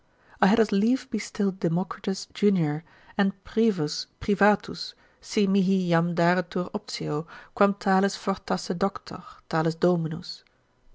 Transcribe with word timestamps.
I 0.41 0.47
had 0.47 0.59
as 0.59 0.71
lief 0.71 1.07
be 1.11 1.19
still 1.19 1.51
Democritus 1.51 2.25
junior, 2.33 2.83
and 3.19 3.33
privus 3.43 4.07
privatus, 4.19 4.95
si 5.21 5.45
mihi 5.45 5.89
jam 5.89 6.15
daretur 6.15 6.71
optio, 6.71 7.27
quam 7.53 7.75
talis 7.75 8.15
fortasse 8.17 8.69
Doctor, 8.75 9.23
talis 9.47 9.75
Dominus. 9.75 10.43